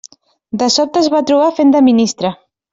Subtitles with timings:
[0.61, 2.37] De sobte es va trobar fent de ministre.